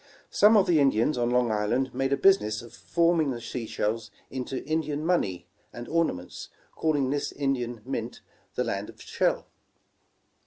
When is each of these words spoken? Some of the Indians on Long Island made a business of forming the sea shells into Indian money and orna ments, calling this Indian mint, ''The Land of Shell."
Some 0.31 0.57
of 0.57 0.65
the 0.65 0.79
Indians 0.79 1.15
on 1.15 1.29
Long 1.29 1.51
Island 1.51 1.93
made 1.93 2.11
a 2.11 2.17
business 2.17 2.63
of 2.63 2.73
forming 2.73 3.29
the 3.29 3.39
sea 3.39 3.67
shells 3.67 4.09
into 4.31 4.65
Indian 4.65 5.05
money 5.05 5.45
and 5.71 5.87
orna 5.87 6.15
ments, 6.15 6.49
calling 6.73 7.11
this 7.11 7.31
Indian 7.31 7.81
mint, 7.85 8.21
''The 8.55 8.63
Land 8.63 8.89
of 8.89 8.99
Shell." 8.99 9.45